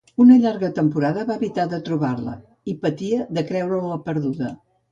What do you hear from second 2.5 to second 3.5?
i patia de